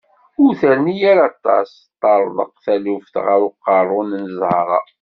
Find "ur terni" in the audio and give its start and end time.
0.43-0.95